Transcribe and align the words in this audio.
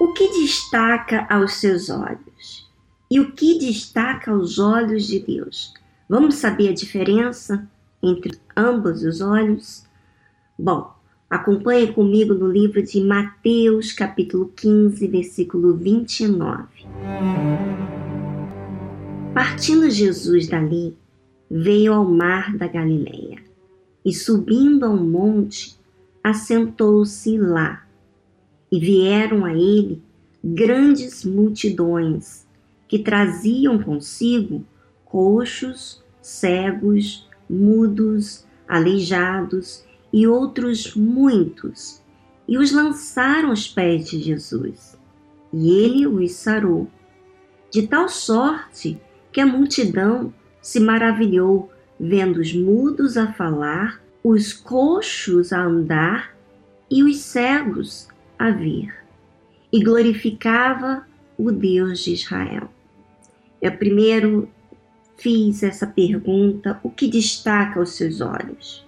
O 0.00 0.12
que 0.12 0.28
destaca 0.40 1.26
aos 1.28 1.54
seus 1.54 1.90
olhos? 1.90 2.70
E 3.10 3.20
o 3.20 3.32
que 3.32 3.58
destaca 3.58 4.30
aos 4.30 4.58
olhos 4.58 5.06
de 5.06 5.18
Deus? 5.18 5.74
Vamos 6.08 6.36
saber 6.36 6.68
a 6.68 6.74
diferença 6.74 7.68
entre 8.02 8.38
ambos 8.56 9.02
os 9.02 9.20
olhos? 9.20 9.84
Bom, 10.58 10.92
acompanhe 11.28 11.92
comigo 11.92 12.32
no 12.34 12.50
livro 12.50 12.82
de 12.82 13.02
Mateus, 13.02 13.92
capítulo 13.92 14.52
15, 14.56 15.06
versículo 15.06 15.76
29. 15.76 16.66
Partindo 19.34 19.90
Jesus 19.90 20.48
dali, 20.48 20.96
veio 21.50 21.92
ao 21.92 22.04
mar 22.04 22.56
da 22.56 22.66
Galileia 22.66 23.38
e, 24.04 24.14
subindo 24.14 24.86
a 24.86 24.88
um 24.88 25.04
monte, 25.04 25.78
assentou-se 26.22 27.36
lá 27.38 27.86
e 28.70 28.78
vieram 28.78 29.44
a 29.44 29.52
ele 29.52 30.02
grandes 30.42 31.24
multidões 31.24 32.46
que 32.88 32.98
traziam 32.98 33.78
consigo 33.82 34.64
coxos, 35.04 36.02
cegos, 36.22 37.28
mudos, 37.48 38.44
aleijados 38.66 39.84
e 40.12 40.26
outros 40.26 40.94
muitos, 40.94 42.02
e 42.48 42.58
os 42.58 42.72
lançaram 42.72 43.50
aos 43.50 43.68
pés 43.68 44.08
de 44.08 44.20
Jesus. 44.20 44.98
E 45.52 45.70
ele 45.70 46.06
os 46.06 46.32
sarou, 46.32 46.88
de 47.70 47.86
tal 47.86 48.08
sorte 48.08 49.00
que 49.32 49.40
a 49.40 49.46
multidão 49.46 50.32
se 50.60 50.80
maravilhou 50.80 51.70
vendo 51.98 52.38
os 52.40 52.54
mudos 52.54 53.16
a 53.16 53.32
falar, 53.32 54.00
os 54.22 54.52
coxos 54.52 55.52
a 55.52 55.62
andar 55.62 56.36
e 56.90 57.02
os 57.02 57.18
cegos 57.18 58.08
a 58.40 58.50
vir, 58.50 58.90
e 59.70 59.84
glorificava 59.84 61.06
o 61.36 61.52
Deus 61.52 62.00
de 62.00 62.14
Israel. 62.14 62.70
Eu 63.60 63.72
primeiro 63.72 64.48
fiz 65.18 65.62
essa 65.62 65.86
pergunta: 65.86 66.80
o 66.82 66.88
que 66.88 67.06
destaca 67.06 67.78
aos 67.78 67.90
seus 67.90 68.22
olhos? 68.22 68.86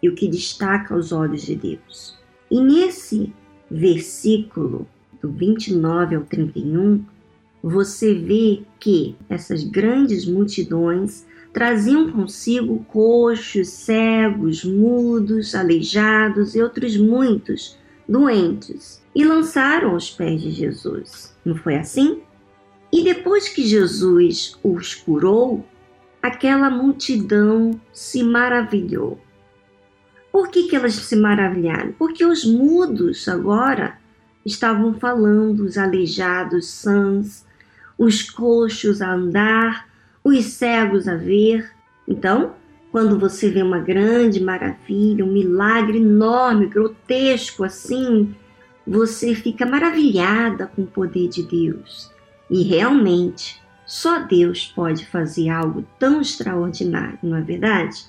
E 0.00 0.08
o 0.08 0.14
que 0.14 0.28
destaca 0.28 0.94
aos 0.94 1.10
olhos 1.10 1.42
de 1.42 1.56
Deus? 1.56 2.16
E 2.48 2.60
nesse 2.60 3.32
versículo, 3.68 4.86
do 5.20 5.28
29 5.28 6.14
ao 6.14 6.22
31, 6.22 7.04
você 7.60 8.14
vê 8.14 8.62
que 8.78 9.16
essas 9.28 9.64
grandes 9.64 10.24
multidões 10.24 11.26
traziam 11.52 12.12
consigo 12.12 12.84
coxos, 12.84 13.68
cegos, 13.70 14.62
mudos, 14.62 15.52
aleijados 15.56 16.54
e 16.54 16.62
outros 16.62 16.96
muitos 16.96 17.82
doentes 18.08 19.02
e 19.14 19.24
lançaram 19.24 19.90
aos 19.90 20.10
pés 20.10 20.40
de 20.40 20.50
Jesus. 20.50 21.34
Não 21.44 21.56
foi 21.56 21.76
assim? 21.76 22.22
E 22.92 23.02
depois 23.02 23.48
que 23.48 23.66
Jesus 23.66 24.58
os 24.62 24.94
curou, 24.94 25.64
aquela 26.22 26.70
multidão 26.70 27.80
se 27.92 28.22
maravilhou. 28.22 29.20
Por 30.30 30.48
que, 30.48 30.68
que 30.68 30.76
elas 30.76 30.94
se 30.94 31.16
maravilharam? 31.16 31.92
Porque 31.92 32.24
os 32.24 32.44
mudos 32.44 33.28
agora 33.28 33.98
estavam 34.44 34.94
falando, 34.94 35.60
os 35.60 35.78
aleijados 35.78 36.68
sãs, 36.68 37.46
os 37.96 38.22
coxos 38.30 39.00
a 39.00 39.12
andar, 39.12 39.88
os 40.22 40.44
cegos 40.44 41.06
a 41.08 41.16
ver. 41.16 41.70
Então, 42.06 42.54
quando 42.94 43.18
você 43.18 43.50
vê 43.50 43.60
uma 43.60 43.80
grande 43.80 44.40
maravilha, 44.40 45.24
um 45.24 45.32
milagre 45.32 45.98
enorme, 45.98 46.68
grotesco 46.68 47.64
assim, 47.64 48.32
você 48.86 49.34
fica 49.34 49.66
maravilhada 49.66 50.68
com 50.68 50.82
o 50.82 50.86
poder 50.86 51.26
de 51.26 51.42
Deus. 51.42 52.08
E 52.48 52.62
realmente, 52.62 53.60
só 53.84 54.20
Deus 54.20 54.72
pode 54.76 55.04
fazer 55.06 55.48
algo 55.48 55.84
tão 55.98 56.20
extraordinário, 56.20 57.18
não 57.20 57.36
é 57.36 57.40
verdade? 57.40 58.06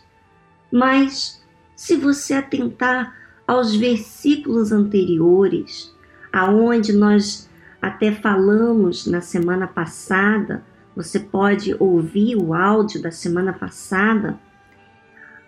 Mas, 0.71 1.43
se 1.75 1.95
você 1.95 2.35
atentar 2.35 3.11
aos 3.47 3.75
versículos 3.75 4.71
anteriores, 4.71 5.91
aonde 6.31 6.93
nós 6.93 7.49
até 7.81 8.11
falamos 8.11 9.07
na 9.07 9.19
semana 9.19 9.65
passada, 9.65 10.63
você 10.95 11.19
pode 11.19 11.75
ouvir 11.79 12.35
o 12.35 12.53
áudio 12.53 13.01
da 13.01 13.09
semana 13.09 13.51
passada, 13.51 14.39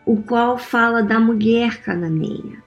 o 0.07 0.15
qual 0.15 0.57
fala 0.57 1.03
da 1.03 1.19
mulher 1.19 1.81
cananeia, 1.81 2.63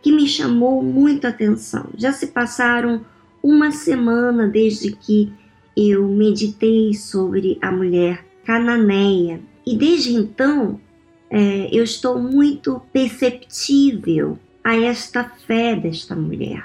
que 0.00 0.12
me 0.12 0.28
chamou 0.28 0.80
muito 0.80 1.26
atenção. 1.26 1.88
Já 1.96 2.12
se 2.12 2.28
passaram 2.28 3.04
uma 3.42 3.72
semana 3.72 4.46
desde 4.46 4.92
que 4.92 5.32
eu 5.76 6.06
meditei 6.06 6.94
sobre 6.94 7.58
a 7.60 7.72
mulher 7.72 8.24
cananeia 8.44 9.40
e 9.66 9.76
desde 9.76 10.14
então 10.14 10.78
é, 11.28 11.68
eu 11.72 11.82
estou 11.82 12.20
muito 12.20 12.80
perceptível 12.92 14.38
a 14.62 14.76
esta 14.76 15.24
fé 15.24 15.74
desta 15.74 16.14
mulher. 16.14 16.64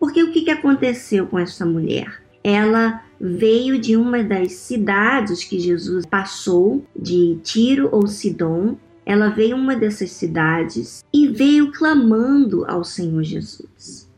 Porque 0.00 0.20
o 0.20 0.32
que 0.32 0.50
aconteceu 0.50 1.28
com 1.28 1.38
esta 1.38 1.64
mulher? 1.64 2.20
Ela 2.42 3.04
veio 3.20 3.78
de 3.78 3.96
uma 3.96 4.20
das 4.24 4.54
cidades 4.54 5.44
que 5.44 5.60
Jesus 5.60 6.04
passou, 6.04 6.84
de 6.96 7.38
Tiro 7.44 7.88
ou 7.92 8.08
Sidom, 8.08 8.76
ela 9.04 9.28
veio 9.28 9.56
uma 9.56 9.74
dessas 9.74 10.12
cidades 10.12 11.04
e 11.12 11.28
veio 11.28 11.72
clamando 11.72 12.64
ao 12.66 12.84
Senhor 12.84 13.22
Jesus. 13.22 14.08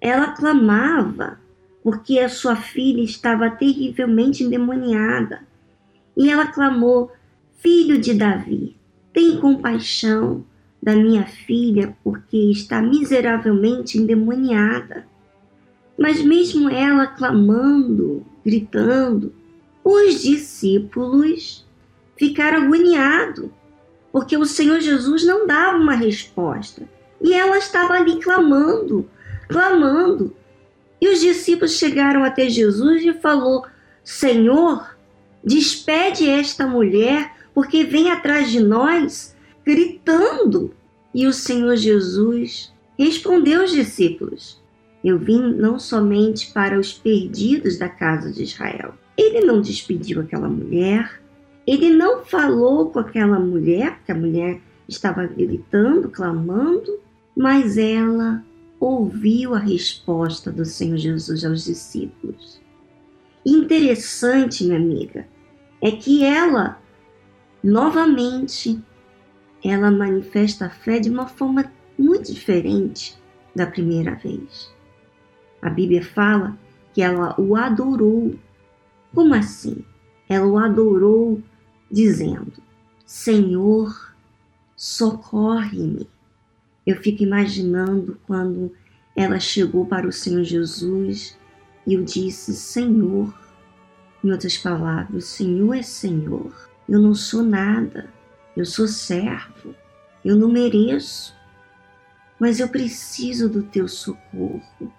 Ela 0.00 0.32
clamava 0.32 1.40
porque 1.82 2.18
a 2.18 2.28
sua 2.28 2.54
filha 2.54 3.02
estava 3.02 3.50
terrivelmente 3.50 4.44
endemoniada. 4.44 5.40
E 6.16 6.28
ela 6.30 6.46
clamou: 6.46 7.10
Filho 7.56 7.98
de 7.98 8.14
Davi, 8.14 8.76
tem 9.12 9.40
compaixão 9.40 10.44
da 10.82 10.94
minha 10.94 11.24
filha 11.24 11.96
porque 12.04 12.36
está 12.50 12.82
miseravelmente 12.82 13.98
endemoniada. 13.98 15.06
Mas 15.98 16.22
mesmo 16.22 16.68
ela 16.68 17.06
clamando, 17.06 18.24
gritando, 18.44 19.32
os 19.82 20.22
discípulos 20.22 21.66
ficaram 22.16 22.64
agoniados 22.64 23.50
porque 24.12 24.36
o 24.36 24.44
Senhor 24.44 24.80
Jesus 24.80 25.24
não 25.24 25.46
dava 25.46 25.76
uma 25.76 25.94
resposta. 25.94 26.82
E 27.20 27.32
ela 27.32 27.58
estava 27.58 27.94
ali 27.94 28.20
clamando, 28.20 29.08
clamando. 29.48 30.34
E 31.00 31.08
os 31.08 31.20
discípulos 31.20 31.72
chegaram 31.72 32.24
até 32.24 32.48
Jesus 32.48 33.04
e 33.04 33.12
falou: 33.14 33.66
Senhor, 34.02 34.96
despede 35.44 36.28
esta 36.28 36.66
mulher, 36.66 37.34
porque 37.54 37.84
vem 37.84 38.10
atrás 38.10 38.50
de 38.50 38.60
nós 38.60 39.36
gritando. 39.64 40.74
E 41.14 41.26
o 41.26 41.32
Senhor 41.32 41.76
Jesus 41.76 42.72
respondeu 42.98 43.62
aos 43.62 43.72
discípulos: 43.72 44.62
Eu 45.04 45.18
vim 45.18 45.54
não 45.54 45.78
somente 45.78 46.52
para 46.52 46.78
os 46.78 46.92
perdidos 46.92 47.78
da 47.78 47.88
casa 47.88 48.32
de 48.32 48.42
Israel. 48.42 48.94
Ele 49.16 49.40
não 49.40 49.60
despediu 49.60 50.20
aquela 50.20 50.48
mulher, 50.48 51.20
ele 51.70 51.90
não 51.90 52.24
falou 52.24 52.90
com 52.90 52.98
aquela 52.98 53.38
mulher, 53.38 53.96
porque 53.96 54.12
a 54.12 54.14
mulher 54.14 54.60
estava 54.88 55.26
gritando, 55.26 56.08
clamando, 56.08 56.98
mas 57.36 57.76
ela 57.76 58.42
ouviu 58.80 59.54
a 59.54 59.58
resposta 59.58 60.50
do 60.50 60.64
Senhor 60.64 60.96
Jesus 60.96 61.44
aos 61.44 61.64
discípulos. 61.64 62.60
Interessante, 63.44 64.64
minha 64.64 64.78
amiga, 64.78 65.26
é 65.82 65.90
que 65.90 66.24
ela, 66.24 66.80
novamente, 67.62 68.80
ela 69.64 69.90
manifesta 69.90 70.66
a 70.66 70.70
fé 70.70 70.98
de 70.98 71.10
uma 71.10 71.26
forma 71.26 71.70
muito 71.98 72.32
diferente 72.32 73.20
da 73.54 73.66
primeira 73.66 74.14
vez. 74.14 74.72
A 75.60 75.68
Bíblia 75.68 76.02
fala 76.02 76.56
que 76.92 77.02
ela 77.02 77.38
o 77.38 77.56
adorou. 77.56 78.34
Como 79.14 79.34
assim? 79.34 79.84
Ela 80.28 80.46
o 80.46 80.58
adorou 80.58 81.42
dizendo: 81.90 82.52
Senhor, 83.04 84.14
socorre-me. 84.76 86.08
Eu 86.86 86.96
fico 86.96 87.22
imaginando 87.22 88.18
quando 88.26 88.72
ela 89.16 89.40
chegou 89.40 89.86
para 89.86 90.06
o 90.06 90.12
Senhor 90.12 90.44
Jesus 90.44 91.36
e 91.86 91.94
eu 91.94 92.04
disse: 92.04 92.54
Senhor. 92.54 93.34
Em 94.22 94.32
outras 94.32 94.58
palavras, 94.58 95.26
Senhor 95.26 95.74
é 95.74 95.82
Senhor. 95.82 96.52
Eu 96.88 97.00
não 97.00 97.14
sou 97.14 97.42
nada. 97.42 98.12
Eu 98.56 98.64
sou 98.64 98.88
servo. 98.88 99.74
Eu 100.24 100.34
não 100.34 100.48
mereço. 100.48 101.32
Mas 102.38 102.58
eu 102.58 102.68
preciso 102.68 103.48
do 103.48 103.62
teu 103.62 103.86
socorro. 103.86 104.92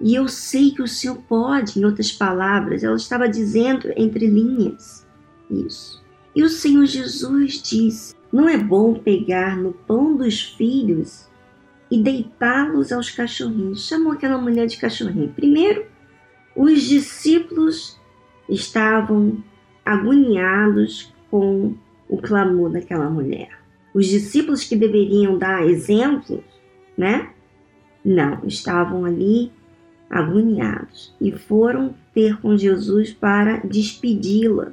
E 0.00 0.12
eu 0.14 0.26
sei 0.26 0.72
que 0.72 0.82
o 0.82 0.88
Senhor 0.88 1.16
pode, 1.28 1.78
em 1.78 1.84
outras 1.84 2.10
palavras, 2.10 2.82
ela 2.82 2.96
estava 2.96 3.28
dizendo 3.28 3.92
entre 3.96 4.26
linhas 4.26 5.05
isso. 5.50 6.02
E 6.34 6.42
o 6.42 6.48
Senhor 6.48 6.86
Jesus 6.86 7.62
disse: 7.62 8.14
Não 8.32 8.48
é 8.48 8.56
bom 8.56 8.94
pegar 8.94 9.56
no 9.56 9.72
pão 9.72 10.16
dos 10.16 10.42
filhos 10.42 11.28
e 11.90 12.02
deitá-los 12.02 12.92
aos 12.92 13.10
cachorrinhos. 13.10 13.86
Chamou 13.86 14.12
aquela 14.12 14.38
mulher 14.38 14.66
de 14.66 14.76
cachorrinho. 14.76 15.32
Primeiro, 15.34 15.86
os 16.54 16.82
discípulos 16.82 17.98
estavam 18.48 19.42
agoniados 19.84 21.12
com 21.30 21.74
o 22.08 22.16
clamor 22.18 22.70
daquela 22.70 23.08
mulher. 23.08 23.50
Os 23.94 24.06
discípulos 24.06 24.64
que 24.64 24.76
deveriam 24.76 25.38
dar 25.38 25.66
exemplos, 25.66 26.42
né? 26.96 27.30
Não, 28.04 28.46
estavam 28.46 29.04
ali 29.04 29.50
agoniados 30.08 31.14
e 31.20 31.32
foram 31.32 31.94
ter 32.14 32.40
com 32.40 32.56
Jesus 32.56 33.12
para 33.12 33.58
despedi-la. 33.58 34.72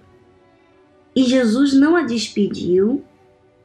E 1.16 1.24
Jesus 1.24 1.74
não 1.74 1.96
a 1.96 2.04
despediu, 2.04 3.04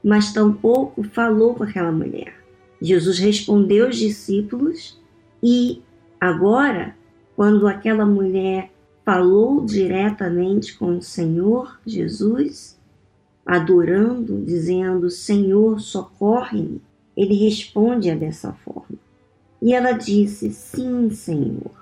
mas 0.03 0.33
tampouco 0.33 1.03
falou 1.03 1.55
com 1.55 1.65
aquela 1.65 1.93
mulher. 1.93 2.35
Jesus 2.81 3.19
respondeu 3.19 3.87
aos 3.87 3.97
discípulos 3.97 4.99
e 5.43 5.83
agora, 6.21 6.97
quando 7.35 7.67
aquela 7.67 8.07
mulher 8.07 8.71
falou 9.05 9.65
diretamente 9.65 10.77
com 10.77 10.99
o 10.99 11.03
Senhor 11.03 11.81
Jesus, 11.87 12.79
adorando, 13.45 14.45
dizendo: 14.45 15.09
Senhor, 15.11 15.81
socorre-me, 15.81 16.83
ele 17.17 17.35
responde 17.35 18.15
dessa 18.15 18.53
forma. 18.53 18.99
E 19.63 19.73
ela 19.73 19.93
disse: 19.93 20.53
Sim, 20.53 21.11
Senhor. 21.11 21.73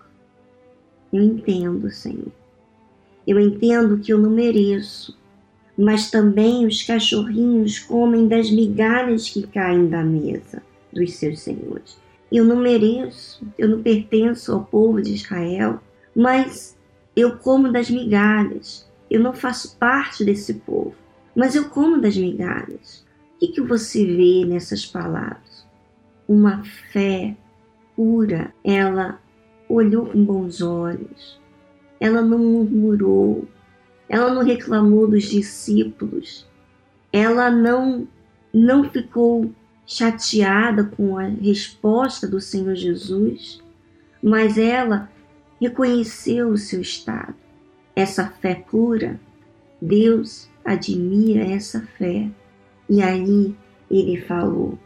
Eu 1.13 1.23
entendo, 1.23 1.91
Senhor. 1.91 2.33
Eu 3.27 3.41
entendo 3.41 3.99
que 3.99 4.13
eu 4.13 4.19
não 4.19 4.31
mereço, 4.31 5.17
mas 5.77 6.11
também 6.11 6.67
os 6.67 6.83
cachorrinhos 6.83 7.79
comem 7.79 8.27
das 8.27 8.51
migalhas 8.51 9.29
que 9.29 9.47
caem 9.47 9.89
da 9.89 10.03
mesa 10.03 10.63
dos 10.93 11.15
seus 11.15 11.41
senhores. 11.41 11.99
Eu 12.33 12.45
não 12.45 12.57
mereço, 12.57 13.47
eu 13.59 13.69
não 13.69 13.83
pertenço 13.83 14.53
ao 14.53 14.65
povo 14.65 15.01
de 15.01 15.15
Israel, 15.15 15.81
mas 16.15 16.77
eu 17.15 17.37
como 17.39 17.71
das 17.71 17.91
migalhas. 17.91 18.87
Eu 19.11 19.21
não 19.21 19.33
faço 19.33 19.77
parte 19.77 20.25
desse 20.25 20.55
povo, 20.55 20.95
mas 21.35 21.55
eu 21.55 21.69
como 21.69 22.01
das 22.01 22.17
migalhas. 22.17 23.07
O 23.35 23.39
que, 23.39 23.49
que 23.49 23.61
você 23.61 24.05
vê 24.05 24.45
nessas 24.47 24.85
palavras? 24.85 25.67
Uma 26.27 26.65
fé 26.91 27.37
pura. 27.95 28.53
Ela 28.65 29.21
olhou 29.69 30.07
com 30.07 30.25
bons 30.25 30.61
olhos. 30.61 31.41
Ela 32.01 32.23
não 32.23 32.39
murmurou. 32.39 33.47
Ela 34.09 34.33
não 34.33 34.45
reclamou 34.45 35.09
dos 35.09 35.25
discípulos. 35.25 36.47
Ela 37.13 37.51
não 37.51 38.07
não 38.53 38.89
ficou 38.89 39.53
chateada 39.87 40.85
com 40.85 41.19
a 41.19 41.25
resposta 41.25 42.27
do 42.27 42.41
Senhor 42.41 42.75
Jesus, 42.75 43.63
mas 44.23 44.57
ela 44.57 45.11
reconheceu 45.61 46.49
o 46.49 46.57
seu 46.57 46.81
estado. 46.81 47.35
Essa 47.95 48.27
fé 48.27 48.55
pura, 48.55 49.21
Deus 49.81 50.49
admira 50.65 51.45
essa 51.45 51.81
fé. 51.99 52.29
E 52.89 53.03
aí 53.03 53.55
ele 53.91 54.21
falou. 54.23 54.79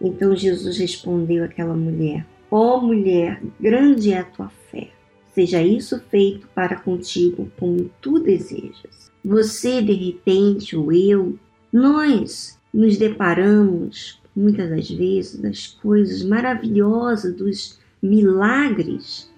Então 0.00 0.36
Jesus 0.36 0.78
respondeu 0.78 1.44
àquela 1.44 1.74
mulher: 1.74 2.26
Ó 2.50 2.76
oh, 2.76 2.80
mulher, 2.80 3.42
grande 3.58 4.12
é 4.12 4.18
a 4.18 4.24
tua 4.24 4.50
fé. 4.70 4.90
Seja 5.34 5.60
isso 5.60 6.00
feito 6.10 6.46
para 6.54 6.76
contigo 6.76 7.50
como 7.58 7.90
tu 8.00 8.20
desejas. 8.20 9.10
Você, 9.24 9.82
de 9.82 9.92
repente, 9.92 10.76
ou 10.76 10.92
eu, 10.92 11.36
nós 11.72 12.58
nos 12.72 12.96
deparamos 12.96 14.20
muitas 14.34 14.70
das 14.70 14.88
vezes 14.88 15.40
das 15.40 15.66
coisas 15.66 16.22
maravilhosas, 16.22 17.34
dos 17.34 17.80
milagres, 18.02 19.32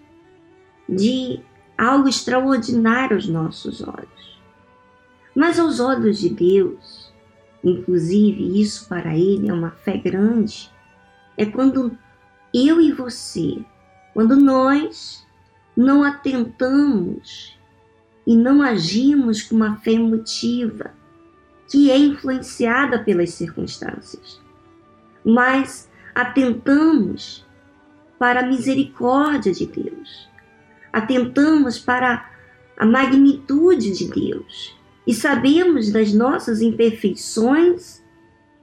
de 0.88 1.40
algo 1.76 2.08
extraordinário 2.08 3.16
aos 3.16 3.26
nossos 3.26 3.80
olhos. 3.80 4.40
Mas 5.34 5.58
aos 5.58 5.80
olhos 5.80 6.18
de 6.18 6.30
Deus, 6.30 7.12
inclusive 7.62 8.60
isso 8.60 8.88
para 8.88 9.16
Ele 9.16 9.48
é 9.48 9.52
uma 9.52 9.70
fé 9.70 9.96
grande, 9.96 10.70
é 11.36 11.44
quando 11.44 11.96
eu 12.54 12.80
e 12.80 12.92
você, 12.92 13.58
quando 14.14 14.36
nós 14.36 15.25
não 15.76 16.02
atentamos 16.02 17.56
e 18.26 18.36
não 18.36 18.62
agimos 18.62 19.42
com 19.42 19.54
uma 19.54 19.76
fé 19.76 19.92
emotiva 19.92 20.94
que 21.70 21.90
é 21.90 21.98
influenciada 21.98 22.98
pelas 22.98 23.30
circunstâncias. 23.30 24.40
Mas 25.24 25.90
atentamos 26.14 27.44
para 28.18 28.40
a 28.40 28.46
misericórdia 28.46 29.52
de 29.52 29.66
Deus, 29.66 30.28
atentamos 30.92 31.78
para 31.78 32.30
a 32.76 32.86
magnitude 32.86 33.92
de 33.92 34.08
Deus. 34.08 34.76
E 35.06 35.14
sabemos 35.14 35.92
das 35.92 36.12
nossas 36.12 36.60
imperfeições 36.60 38.02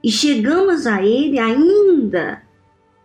e 0.02 0.10
chegamos 0.10 0.86
a 0.86 1.02
Ele 1.02 1.38
ainda 1.38 2.42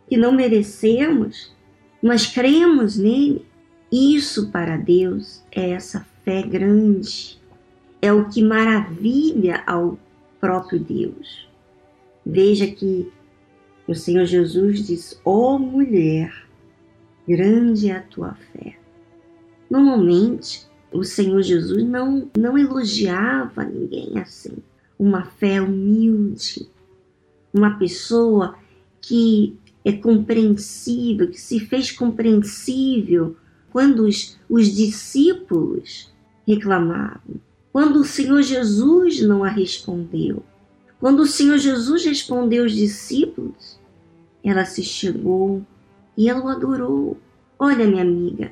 que 0.07 0.17
não 0.17 0.31
merecemos, 0.31 1.55
mas 2.01 2.25
cremos 2.25 2.97
nele. 2.97 3.45
Isso 3.91 4.51
para 4.51 4.77
Deus 4.77 5.43
é 5.51 5.71
essa 5.71 6.05
fé 6.23 6.43
grande, 6.43 7.39
é 8.01 8.13
o 8.13 8.29
que 8.29 8.43
maravilha 8.43 9.63
ao 9.65 9.97
próprio 10.39 10.79
Deus. 10.79 11.49
Veja 12.25 12.67
que 12.67 13.11
o 13.87 13.95
Senhor 13.95 14.25
Jesus 14.25 14.85
diz: 14.85 15.19
Ó 15.25 15.55
oh, 15.55 15.59
mulher, 15.59 16.31
grande 17.27 17.89
é 17.89 17.95
a 17.95 18.01
tua 18.01 18.35
fé. 18.53 18.77
Normalmente, 19.69 20.67
o 20.91 21.03
Senhor 21.03 21.41
Jesus 21.41 21.83
não, 21.83 22.29
não 22.37 22.57
elogiava 22.57 23.63
ninguém 23.63 24.19
assim. 24.19 24.57
Uma 24.97 25.25
fé 25.25 25.61
humilde, 25.61 26.69
uma 27.51 27.77
pessoa 27.79 28.55
que 29.01 29.57
é 29.83 29.93
compreensível, 29.93 31.29
que 31.29 31.39
se 31.39 31.59
fez 31.59 31.91
compreensível 31.91 33.35
quando 33.71 34.05
os, 34.05 34.37
os 34.49 34.67
discípulos 34.67 36.11
reclamavam, 36.47 37.39
quando 37.71 37.97
o 37.97 38.05
Senhor 38.05 38.41
Jesus 38.41 39.21
não 39.21 39.43
a 39.43 39.49
respondeu, 39.49 40.43
quando 40.99 41.21
o 41.21 41.27
Senhor 41.27 41.57
Jesus 41.57 42.03
respondeu 42.05 42.63
aos 42.63 42.73
discípulos, 42.73 43.79
ela 44.43 44.65
se 44.65 44.83
chegou 44.83 45.61
e 46.17 46.29
ela 46.29 46.43
o 46.43 46.49
adorou. 46.49 47.17
Olha, 47.57 47.87
minha 47.87 48.01
amiga, 48.01 48.51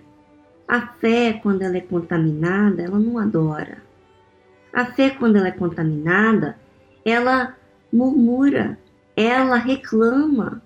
a 0.68 0.82
fé, 0.82 1.34
quando 1.42 1.62
ela 1.62 1.78
é 1.78 1.82
contaminada, 1.82 2.82
ela 2.82 3.00
não 3.00 3.18
adora. 3.18 3.82
A 4.72 4.86
fé, 4.86 5.10
quando 5.10 5.38
ela 5.38 5.48
é 5.48 5.52
contaminada, 5.52 6.58
ela 7.04 7.56
murmura, 7.92 8.78
ela 9.16 9.56
reclama, 9.56 10.62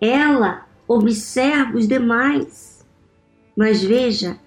ela 0.00 0.66
observa 0.88 1.78
os 1.78 1.86
demais. 1.86 2.69
Mas 3.56 3.82
veja, 3.82 4.38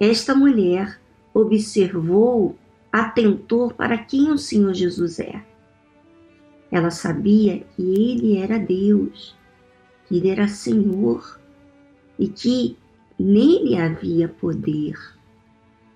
esta 0.00 0.34
mulher 0.34 1.00
observou, 1.32 2.56
atentou 2.92 3.70
para 3.70 3.98
quem 3.98 4.30
o 4.30 4.38
Senhor 4.38 4.74
Jesus 4.74 5.18
é. 5.20 5.44
Ela 6.70 6.90
sabia 6.90 7.64
que 7.74 7.82
ele 7.82 8.38
era 8.38 8.58
Deus, 8.58 9.36
que 10.06 10.16
ele 10.16 10.30
era 10.30 10.48
Senhor 10.48 11.40
e 12.18 12.28
que 12.28 12.76
nele 13.18 13.76
havia 13.76 14.28
poder 14.28 14.94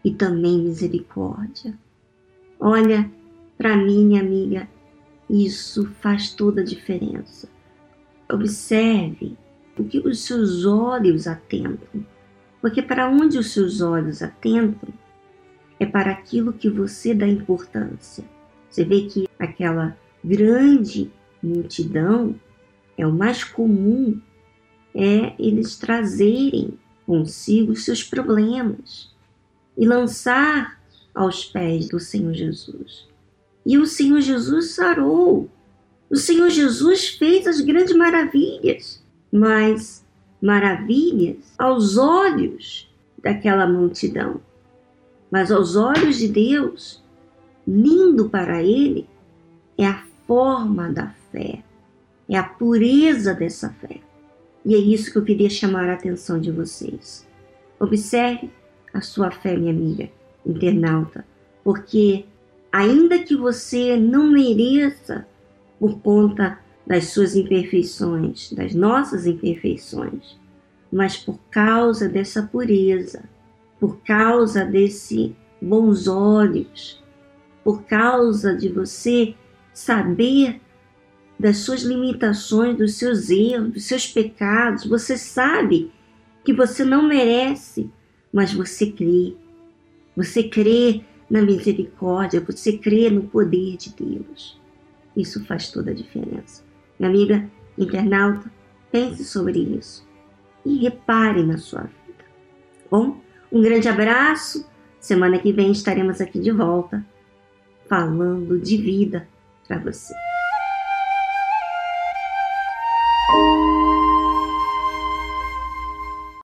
e 0.04 0.10
também 0.12 0.58
misericórdia. 0.58 1.78
Olha, 2.58 3.10
para 3.56 3.76
mim, 3.76 4.06
minha 4.06 4.20
amiga, 4.20 4.68
isso 5.28 5.86
faz 6.00 6.32
toda 6.32 6.62
a 6.62 6.64
diferença. 6.64 7.48
Observe 8.30 9.36
o 9.78 9.84
que 9.84 9.98
os 9.98 10.20
seus 10.20 10.64
olhos 10.64 11.26
atentam, 11.26 12.04
porque 12.60 12.82
para 12.82 13.08
onde 13.08 13.38
os 13.38 13.52
seus 13.52 13.80
olhos 13.80 14.22
atentam 14.22 14.88
é 15.78 15.86
para 15.86 16.10
aquilo 16.10 16.52
que 16.52 16.68
você 16.68 17.14
dá 17.14 17.26
importância. 17.26 18.24
Você 18.68 18.84
vê 18.84 19.02
que 19.02 19.28
aquela 19.38 19.96
grande 20.22 21.10
multidão, 21.42 22.34
é 22.96 23.06
o 23.06 23.12
mais 23.12 23.42
comum 23.42 24.20
é 24.94 25.34
eles 25.38 25.76
trazerem 25.76 26.78
consigo 27.06 27.74
seus 27.74 28.04
problemas 28.04 29.14
e 29.76 29.86
lançar 29.86 30.80
aos 31.14 31.44
pés 31.44 31.88
do 31.88 31.98
Senhor 31.98 32.34
Jesus. 32.34 33.08
E 33.64 33.78
o 33.78 33.86
Senhor 33.86 34.20
Jesus 34.20 34.72
sarou. 34.72 35.48
O 36.08 36.16
Senhor 36.16 36.50
Jesus 36.50 37.08
fez 37.08 37.46
as 37.46 37.60
grandes 37.60 37.94
maravilhas, 37.96 39.02
mas 39.32 40.04
maravilhas 40.40 41.54
aos 41.58 41.96
olhos 41.96 42.90
daquela 43.22 43.66
multidão. 43.66 44.40
Mas 45.30 45.52
aos 45.52 45.76
olhos 45.76 46.18
de 46.18 46.28
Deus, 46.28 47.02
lindo 47.66 48.28
para 48.28 48.62
ele 48.62 49.08
é 49.76 49.86
a 49.86 50.04
forma 50.26 50.88
da 50.88 51.08
fé, 51.30 51.62
é 52.28 52.36
a 52.36 52.42
pureza 52.42 53.34
dessa 53.34 53.70
fé. 53.70 54.00
E 54.64 54.74
é 54.74 54.78
isso 54.78 55.12
que 55.12 55.18
eu 55.18 55.24
queria 55.24 55.48
chamar 55.48 55.88
a 55.88 55.94
atenção 55.94 56.40
de 56.40 56.50
vocês. 56.50 57.26
Observe 57.78 58.50
a 58.92 59.00
sua 59.00 59.30
fé, 59.30 59.56
minha 59.56 59.72
amiga, 59.72 60.10
internauta, 60.44 61.24
porque 61.64 62.24
ainda 62.70 63.18
que 63.18 63.36
você 63.36 63.96
não 63.96 64.30
mereça 64.30 65.26
por 65.78 65.98
conta 66.00 66.58
das 66.90 67.04
suas 67.10 67.36
imperfeições, 67.36 68.52
das 68.52 68.74
nossas 68.74 69.24
imperfeições, 69.24 70.36
mas 70.90 71.16
por 71.16 71.38
causa 71.48 72.08
dessa 72.08 72.42
pureza, 72.42 73.22
por 73.78 73.98
causa 73.98 74.64
desse 74.64 75.36
bons 75.62 76.08
olhos, 76.08 77.00
por 77.62 77.84
causa 77.84 78.56
de 78.56 78.68
você 78.68 79.36
saber 79.72 80.60
das 81.38 81.58
suas 81.58 81.82
limitações, 81.82 82.76
dos 82.76 82.94
seus 82.94 83.30
erros, 83.30 83.72
dos 83.72 83.84
seus 83.84 84.08
pecados, 84.08 84.84
você 84.84 85.16
sabe 85.16 85.92
que 86.44 86.52
você 86.52 86.84
não 86.84 87.06
merece, 87.06 87.88
mas 88.32 88.52
você 88.52 88.90
crê. 88.90 89.36
Você 90.16 90.42
crê 90.42 91.02
na 91.30 91.40
misericórdia, 91.40 92.40
você 92.40 92.76
crê 92.76 93.08
no 93.08 93.22
poder 93.22 93.76
de 93.76 93.94
Deus. 93.94 94.60
Isso 95.16 95.44
faz 95.44 95.70
toda 95.70 95.92
a 95.92 95.94
diferença. 95.94 96.68
Minha 97.00 97.10
amiga 97.10 97.50
internauta, 97.78 98.52
pense 98.92 99.24
sobre 99.24 99.58
isso 99.58 100.06
e 100.66 100.76
repare 100.82 101.42
na 101.42 101.56
sua 101.56 101.80
vida. 101.80 102.24
Bom, 102.90 103.18
um 103.50 103.62
grande 103.62 103.88
abraço. 103.88 104.68
Semana 105.00 105.38
que 105.38 105.50
vem 105.50 105.72
estaremos 105.72 106.20
aqui 106.20 106.38
de 106.38 106.50
volta 106.50 107.02
falando 107.88 108.60
de 108.60 108.76
vida 108.76 109.26
para 109.66 109.78
você. 109.78 110.12